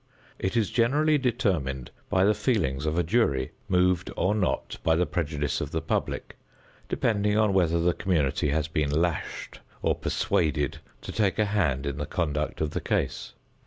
It 0.39 0.57
is 0.57 0.71
generally 0.71 1.19
determined 1.19 1.91
by 2.09 2.23
the 2.25 2.33
feelings 2.33 2.87
of 2.87 2.97
a 2.97 3.03
jury, 3.03 3.51
moved 3.69 4.09
or 4.17 4.33
not 4.33 4.79
by 4.83 4.95
the 4.95 5.05
prejudice 5.05 5.61
of 5.61 5.69
the 5.69 5.79
public, 5.79 6.37
depending 6.89 7.37
on 7.37 7.53
whether 7.53 7.79
the 7.79 7.93
community 7.93 8.49
has 8.49 8.67
been 8.67 8.89
lashed 8.89 9.59
or 9.83 9.93
persuaded 9.93 10.79
to 11.01 11.11
take 11.11 11.37
a 11.37 11.45
hand 11.45 11.85
in 11.85 11.99
the 11.99 12.07
conduct 12.07 12.61
of 12.61 12.71
the 12.71 12.81
case. 12.81 13.33